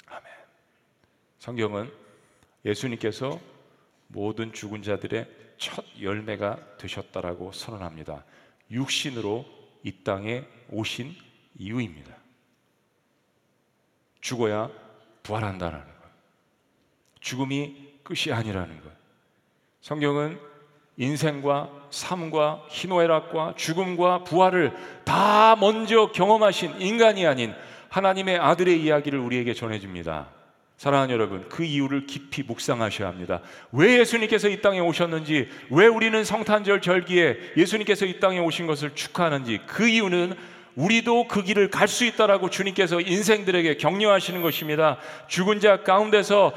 [0.07, 0.33] 아멘.
[1.39, 1.91] 성경은
[2.65, 3.41] 예수님께서
[4.07, 5.27] 모든 죽은 자들의
[5.59, 8.25] 첫 열매가 되셨다라고 선언합니다.
[8.71, 9.45] 육신으로
[9.83, 11.15] 이 땅에 오신
[11.59, 12.13] 이유입니다.
[14.21, 14.71] 죽어야
[15.23, 15.87] 부활한다는 것.
[17.21, 18.91] 죽음이 끝이 아니라는 것.
[19.81, 20.39] 성경은
[20.97, 24.73] 인생과 삶과 희노애락과 죽음과 부활을
[25.05, 27.55] 다 먼저 경험하신 인간이 아닌
[27.89, 30.29] 하나님의 아들의 이야기를 우리에게 전해줍니다.
[30.77, 33.41] 사랑하는 여러분, 그 이유를 깊이 묵상하셔야 합니다.
[33.71, 39.61] 왜 예수님께서 이 땅에 오셨는지, 왜 우리는 성탄절 절기에 예수님께서 이 땅에 오신 것을 축하하는지,
[39.67, 40.35] 그 이유는
[40.75, 44.97] 우리도 그 길을 갈 수 있다라고 주님께서 인생들에게 격려하시는 것입니다.
[45.29, 46.53] 죽은 자 가운데서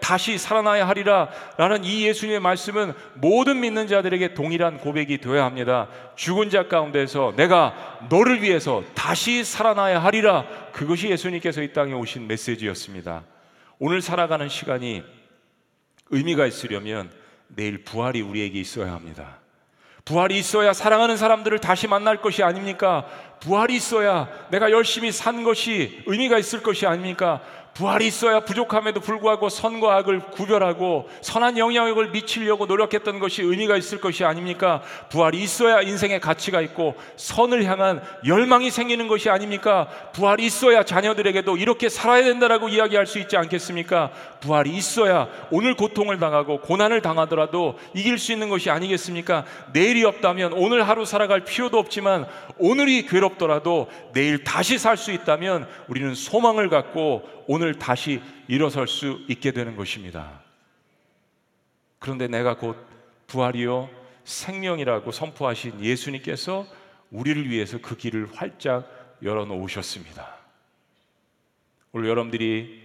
[0.00, 5.88] 다시 살아나야 하리라라는 이 예수님의 말씀은 모든 믿는 자들에게 동일한 고백이 되어야 합니다.
[6.16, 10.46] 죽은 자 가운데서 내가 너를 위해서 다시 살아나야 하리라.
[10.72, 13.22] 그것이 예수님께서 이 땅에 오신 메시지였습니다.
[13.78, 15.02] 오늘 살아가는 시간이
[16.10, 17.10] 의미가 있으려면
[17.46, 19.38] 내일 부활이 우리에게 있어야 합니다.
[20.04, 23.06] 부활이 있어야 사랑하는 사람들을 다시 만날 것이 아닙니까?
[23.40, 27.40] 부활이 있어야 내가 열심히 산 것이 의미가 있을 것이 아닙니까?
[27.74, 34.24] 부활이 있어야 부족함에도 불구하고 선과 악을 구별하고 선한 영향력을 미치려고 노력했던 것이 의미가 있을 것이
[34.24, 34.82] 아닙니까?
[35.08, 39.88] 부활이 있어야 인생의 가치가 있고 선을 향한 열망이 생기는 것이 아닙니까?
[40.12, 44.10] 부활이 있어야 자녀들에게도 이렇게 살아야 된다라고 이야기할 수 있지 않겠습니까?
[44.40, 49.44] 부활이 있어야 오늘 고통을 당하고 고난을 당하더라도 이길 수 있는 것이 아니겠습니까?
[49.72, 52.26] 내일이 없다면 오늘 하루 살아갈 필요도 없지만
[52.58, 57.22] 오늘이 괴롭더라도 내일 다시 살 수 있다면 우리는 소망을 갖고
[57.52, 60.40] 오늘 다시 일어설 수 있게 되는 것입니다.
[61.98, 62.76] 그런데 내가 곧
[63.26, 63.90] 부활이요
[64.22, 66.64] 생명이라고 선포하신 예수님께서
[67.10, 68.88] 우리를 위해서 그 길을 활짝
[69.24, 70.32] 열어 놓으셨습니다.
[71.90, 72.84] 오늘 여러분들이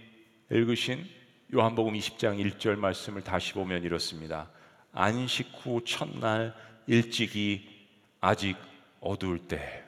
[0.50, 1.06] 읽으신
[1.54, 4.50] 요한복음 20장 1절 말씀을 다시 보면 이렇습니다.
[4.90, 6.52] 안식 후 첫날
[6.88, 7.86] 일찍이
[8.20, 8.56] 아직
[8.98, 9.84] 어두울 때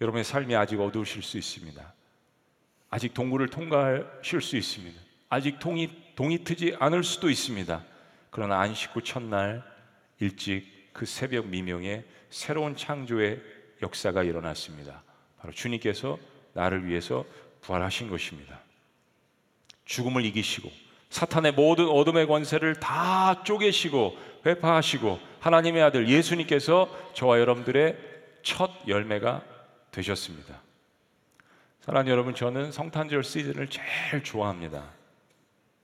[0.00, 2.01] 여러분의 삶이 아직 어두우실 수 있습니다.
[2.92, 5.00] 아직 동굴을 통과하실 수 있습니다.
[5.30, 7.82] 아직 동이 동이 트지 않을 수도 있습니다.
[8.28, 9.64] 그러나 안식 후 첫날
[10.20, 13.40] 일찍 그 새벽 미명에 새로운 창조의
[13.80, 15.02] 역사가 일어났습니다.
[15.40, 16.18] 바로 주님께서
[16.52, 17.24] 나를 위해서
[17.62, 18.60] 부활하신 것입니다.
[19.86, 20.70] 죽음을 이기시고
[21.08, 27.96] 사탄의 모든 어둠의 권세를 다 쪼개시고 회파하시고 하나님의 아들 예수님께서 저와 여러분들의
[28.42, 29.42] 첫 열매가
[29.92, 30.60] 되셨습니다.
[31.82, 34.88] 사랑하는 여러분, 저는 성탄절 시즌을 제일 좋아합니다.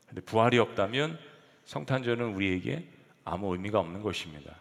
[0.07, 1.19] 근데 부활이 없다면
[1.65, 2.87] 성탄절은 우리에게
[3.25, 4.55] 아무 의미가 없는 것입니다.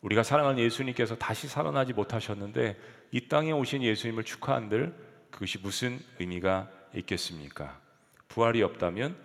[0.00, 2.76] 우리가 사랑하는 예수님께서 다시 살아나지 못하셨는데
[3.12, 4.92] 이 땅에 오신 예수님을 축하한들
[5.30, 7.80] 그것이 무슨 의미가 있겠습니까?
[8.26, 9.16] 부활이 없다면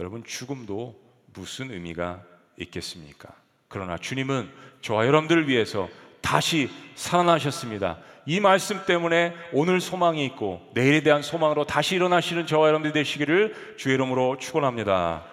[0.00, 1.00] 여러분 죽음도
[1.32, 2.24] 무슨 의미가
[2.58, 3.32] 있겠습니까?
[3.68, 5.88] 그러나 주님은 저와 여러분들을 위해서
[6.20, 8.00] 다시 살아나셨습니다.
[8.24, 13.94] 이 말씀 때문에 오늘 소망이 있고 내일에 대한 소망으로 다시 일어나시는 저와 여러분들 되시기를 주의
[13.94, 15.26] 이름으로 축원합니다.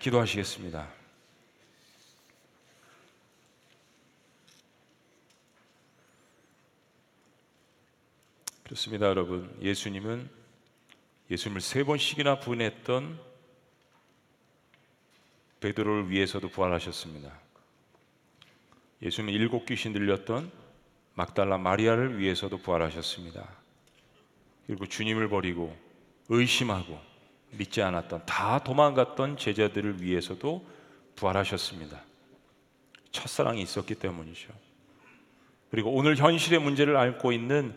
[0.00, 0.88] 기도하시겠습니다.
[8.64, 9.56] 그렇습니다, 여러분.
[9.62, 10.28] 예수님은
[11.30, 13.20] 예수님을 세 번씩이나 부인했던
[15.60, 17.32] 베드로를 위해서도 부활하셨습니다.
[19.02, 20.65] 예수님은 일곱 귀신 들렸던
[21.16, 23.42] 막달라 마리아를 위해서도 부활하셨습니다.
[24.66, 25.74] 그리고 주님을 버리고
[26.28, 27.00] 의심하고
[27.52, 30.64] 믿지 않았던 다 도망갔던 제자들을 위해서도
[31.16, 32.02] 부활하셨습니다.
[33.12, 34.52] 첫사랑이 있었기 때문이죠.
[35.70, 37.74] 그리고 오늘 현실의 문제를 앓고 있는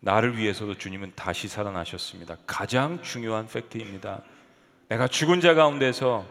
[0.00, 2.38] 나를 위해서도 주님은 다시 살아나셨습니다.
[2.46, 4.22] 가장 중요한 팩트입니다.
[4.88, 6.26] 내가 죽은 자 가운데서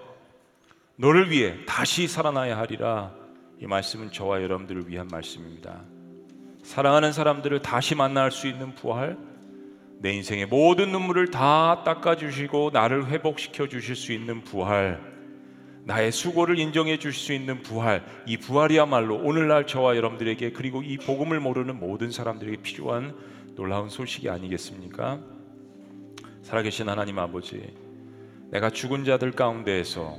[0.95, 3.18] 너를 위해 다시 살아나야 하리라.
[3.61, 5.81] 이 말씀은 저와 여러분들을 위한 말씀입니다.
[6.63, 9.17] 사랑하는 사람들을 다시 만날 수 있는 부활,
[9.99, 15.01] 내 인생의 모든 눈물을 다 닦아주시고 나를 회복시켜 주실 수 있는 부활,
[15.83, 21.39] 나의 수고를 인정해 주실 수 있는 부활, 이 부활이야말로 오늘날 저와 여러분들에게 그리고 이 복음을
[21.41, 23.13] 모르는 모든 사람들에게 필요한
[23.55, 25.19] 놀라운 소식이 아니겠습니까?
[26.43, 27.73] 살아계신 하나님 아버지,
[28.51, 30.17] 내가 죽은 자들 가운데에서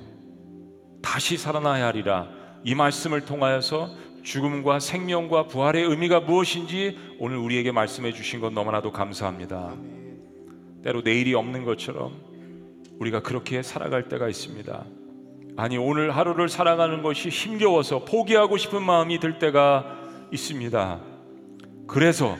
[1.01, 3.91] 다시 살아나야 하리라 이 말씀을 통하여서
[4.23, 9.75] 죽음과 생명과 부활의 의미가 무엇인지 오늘 우리에게 말씀해 주신 것 너무나도 감사합니다.
[10.85, 12.13] 때로 내일이 없는 것처럼
[12.99, 14.85] 우리가 그렇게 살아갈 때가 있습니다.
[15.57, 19.99] 아니, 오늘 하루를 살아가는 것이 힘겨워서 포기하고 싶은 마음이 들 때가
[20.33, 21.01] 있습니다.
[21.87, 22.37] 그래서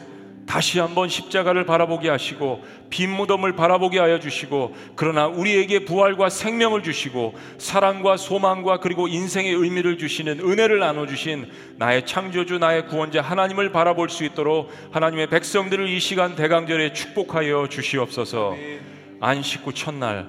[0.51, 7.35] 다시 한번 십자가를 바라보게 하시고 빈 무덤을 바라보게 하여 주시고 그러나 우리에게 부활과 생명을 주시고
[7.59, 14.11] 사랑과 소망과 그리고 인생의 의미를 주시는 은혜를 나눠 주신 나의 창조주 나의 구원자 하나님을 바라볼
[14.11, 18.57] 수 있도록 하나님의 백성들을 이 시간 대강절에 축복하여 주시옵소서.
[19.21, 20.27] 안식구 첫날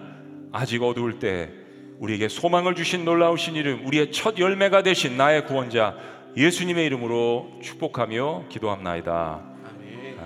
[0.51, 1.49] 아직 어두울 때
[1.97, 5.95] 우리에게 소망을 주신 놀라우신 이름 우리의 첫 열매가 되신 나의 구원자
[6.37, 9.50] 예수님의 이름으로 축복하며 기도합나이다.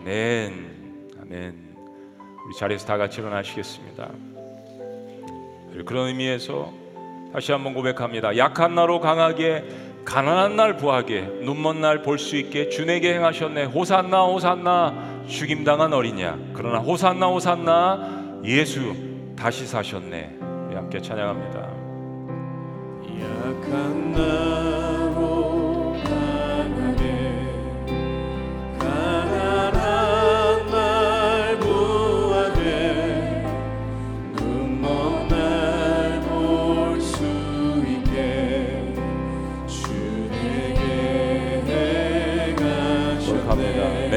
[0.05, 1.09] 아멘.
[1.19, 1.75] 아멘.
[2.45, 4.07] 우리 자리에서 다 같이 일어나시겠습니다.
[5.83, 6.71] 그런 의미에서
[7.33, 8.37] 다시 한번 고백합니다.
[8.37, 9.65] 약한 나로 강하게
[10.05, 16.77] 가난한 날 부하게 눈먼 날 볼 수 있게 주에게 행하셨네 호산나 호산나 죽임당한 어리냐 그러나
[16.77, 18.93] 호산나 호산나 예수
[19.35, 20.37] 다시 사셨네
[20.75, 21.59] 함께 찬양합니다
[23.19, 24.64] 약한 나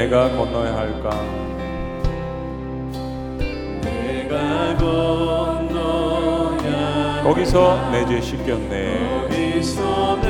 [0.09, 1.11] 내가 건너야 할까?
[3.83, 6.71] 내가 건너야
[7.23, 9.27] 거기서 내 죄 씻겼네.
[9.29, 10.25] 거기서 내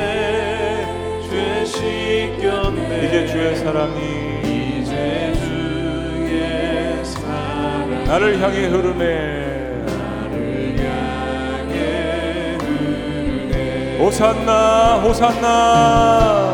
[1.30, 3.06] 죄 씻겼네.
[3.06, 9.84] 이제 주의 사랑이 이제 주의 사랑 나를 향해 흐르네.
[9.86, 13.96] 나를 향해 흐르네.
[13.98, 15.56] 호산나 호산나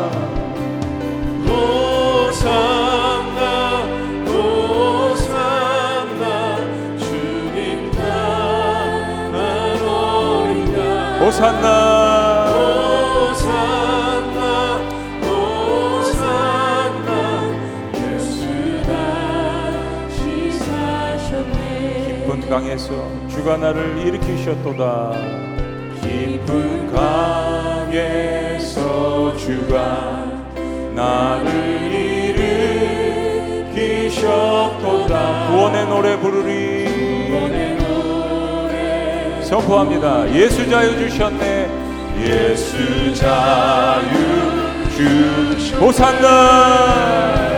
[0.07, 0.26] 호산나
[11.37, 12.47] 호산나.
[12.49, 14.41] 호산나
[15.21, 17.09] 호산나.
[17.93, 18.41] 예수
[18.87, 18.89] 다
[20.09, 20.17] 시
[20.51, 22.23] 사셨네.
[22.25, 22.89] 깊은 강에서
[23.29, 25.11] 주가 나를 일으키셨도다.
[26.01, 28.81] 깊은 강에서
[29.37, 30.25] 주가
[30.95, 31.47] 나를
[33.75, 35.13] 일으키셨도다.
[35.51, 36.76] 구원의 노래 부르리
[39.47, 40.29] 선포합니다.
[40.35, 41.69] 예수 자유 주셨네.
[42.19, 44.01] 예수 자유
[44.89, 45.85] 주셨네.
[45.85, 47.56] 호산나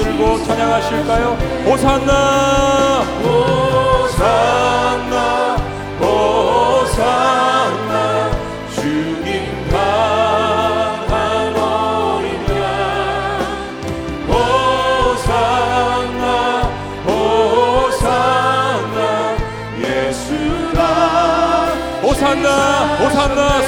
[0.00, 1.36] 들고 찬양하실까요?
[1.66, 3.02] 오산나!
[3.22, 5.14] 오산나!
[6.00, 7.94] 오산나!
[8.74, 12.60] 주님 강한 어린 양
[15.06, 16.24] 오산나!
[17.06, 18.98] 오산나!
[19.78, 20.80] 예수가
[22.02, 22.48] 오산나!
[23.04, 23.59] 오산나!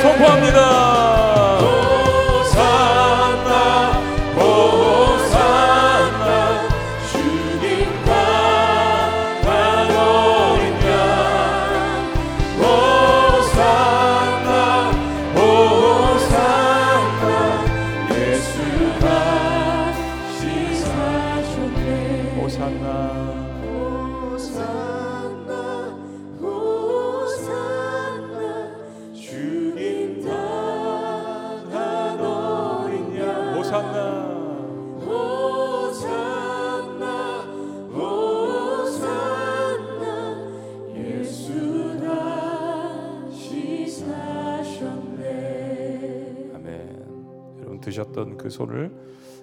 [47.82, 48.90] 드셨던 그 손을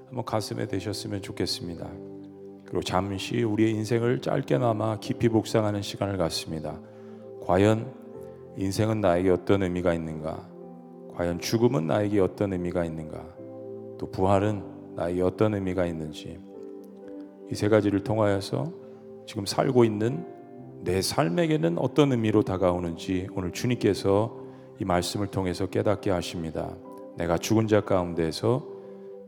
[0.08, 1.88] 한번 가슴에 대셨으면 좋겠습니다.
[2.66, 6.80] 그리고 잠시 우리의 인생을 짧게나마 깊이 묵상하는 시간을 갖습니다.
[7.46, 7.94] 과연
[8.58, 10.50] 인생은 나에게 어떤 의미가 있는가?
[11.16, 13.24] 과연 죽음은 나에게 어떤 의미가 있는가?
[14.00, 14.64] 또 부활은
[14.96, 16.40] 나에게 어떤 의미가 있는지
[17.52, 18.72] 이 세 가지를 통하여서
[19.26, 20.26] 지금 살고 있는
[20.84, 24.38] 내 삶에게는 어떤 의미로 다가오는지 오늘 주님께서
[24.80, 26.76] 이 말씀을 통해서 깨닫게 하십니다.
[27.20, 28.66] 내가 죽은 자 가운데서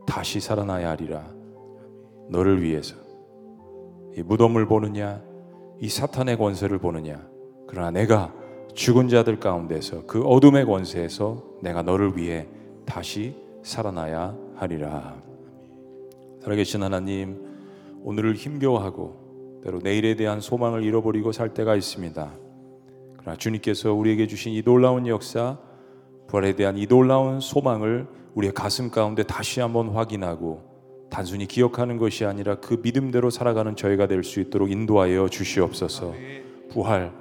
[0.08, 1.30] 다시 살아나야 하리라.
[2.30, 2.96] 너를 위해서
[4.16, 5.22] 이 무덤을 보느냐,
[5.80, 7.22] 이 사탄의 권세를 보느냐.
[7.68, 8.34] 그러나 내가
[8.74, 12.48] 죽은 자들 가운데서 그 어둠의 권세에서 내가 너를 위해
[12.86, 15.22] 다시 살아나야 하리라.
[16.40, 17.46] 살아계신 하나님,
[18.04, 22.32] 오늘을 힘겨워하고 때로 내일에 대한 소망을 잃어버리고 살 때가 있습니다.
[23.18, 25.60] 그러나 주님께서 우리에게 주신 이 놀라운 역사,
[26.32, 30.62] 부활에 대한 이 놀라운 소망을 우리의 가슴 가운데 다시 한번 확인하고
[31.10, 36.14] 단순히 기억하는 것이 아니라 그 믿음대로 살아가는 저희가 될 수 있도록 인도하여 주시옵소서.
[36.72, 37.12] 부활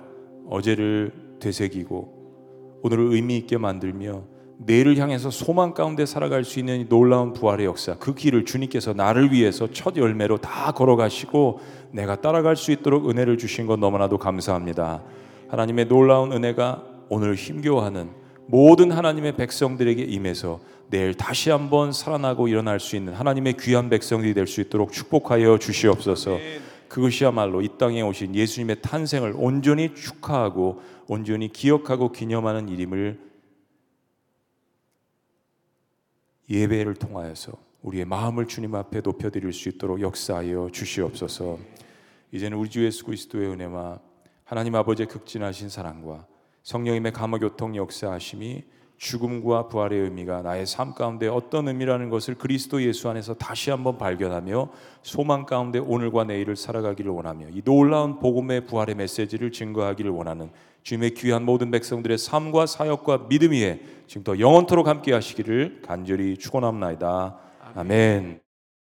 [0.49, 4.23] 어제를 되새기고 오늘을 의미 있게 만들며
[4.59, 9.33] 내일을 향해서 소망 가운데 살아갈 수 있는 이 놀라운 부활의 역사 그 길을 주님께서 나를
[9.33, 11.59] 위해서 첫 열매로 다 걸어가시고
[11.91, 15.03] 내가 따라갈 수 있도록 은혜를 주신 것 너무나도 감사합니다.
[15.49, 18.20] 하나님의 놀라운 은혜가 오늘 힘겨워하는
[18.51, 24.49] 모든 하나님의 백성들에게 임해서 내일 다시 한번 살아나고 일어날 수 있는 하나님의 귀한 백성들이 될
[24.49, 26.37] 수 있도록 축복하여 주시옵소서.
[26.89, 33.21] 그것이야말로 이 땅에 오신 예수님의 탄생을 온전히 축하하고 온전히 기억하고 기념하는 일임을
[36.51, 41.57] 예배를 통하여서 우리의 마음을 주님 앞에 높여 드릴 수 있도록 역사하여 주시옵소서.
[42.33, 44.01] 이제는 우리 주 예수 그리스도의 은혜와
[44.43, 46.27] 하나님 아버지의 극진하신 사랑과
[46.63, 48.65] 성령님의 감화 교통 역사하심이
[49.01, 54.69] 죽음과 부활의 의미가 나의 삶 가운데 어떤 의미라는 것을 그리스도 예수 안에서 다시 한번 발견하며
[55.03, 60.51] 소망 가운데 오늘과 내일을 살아가기를 원하며 이 놀라운 복음의 부활의 메시지를 증거하기를 원하는
[60.83, 67.39] 주님의 귀한 모든 백성들의 삶과 사역과 믿음 위에 지금부터 영원토록 함께 하시기를 간절히 축원합니다.
[67.75, 68.50] 아멘.